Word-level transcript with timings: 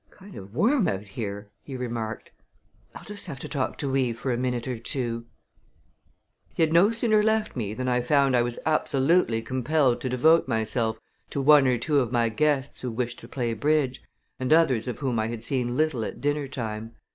"Kind 0.09 0.33
of 0.35 0.55
warm 0.55 0.87
out 0.87 1.03
here!" 1.03 1.51
he 1.61 1.77
remarked. 1.77 2.31
"I'll 2.95 3.03
just 3.03 3.27
have 3.27 3.39
to 3.41 3.47
talk 3.47 3.77
to 3.77 3.95
Eve 3.95 4.17
for 4.19 4.33
a 4.33 4.35
minute 4.35 4.67
or 4.67 4.79
two." 4.79 5.27
He 6.55 6.63
had 6.63 6.73
no 6.73 6.89
sooner 6.89 7.21
left 7.21 7.55
me 7.55 7.75
than 7.75 7.87
I 7.87 8.01
found 8.01 8.35
I 8.35 8.41
was 8.41 8.57
absolutely 8.65 9.43
compelled 9.43 10.01
to 10.01 10.09
devote 10.09 10.47
myself 10.47 10.99
to 11.29 11.39
one 11.39 11.67
or 11.67 11.77
two 11.77 11.99
of 11.99 12.11
my 12.11 12.29
guests 12.29 12.81
who 12.81 12.89
wished 12.89 13.19
to 13.19 13.27
play 13.27 13.53
bridge, 13.53 14.01
and 14.39 14.51
others 14.51 14.87
of 14.87 14.97
whom 14.97 15.19
I 15.19 15.27
had 15.27 15.43
seen 15.43 15.77
little 15.77 16.03
at 16.03 16.19
dinner 16.19 16.47
time. 16.47 16.95